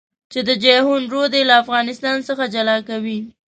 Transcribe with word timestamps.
چې 0.31 0.39
د 0.47 0.49
جېحون 0.63 1.01
رود 1.13 1.31
يې 1.37 1.41
له 1.49 1.55
افغانستان 1.63 2.17
څخه 2.27 2.43
جلا 2.53 2.77
کوي. 2.89 3.19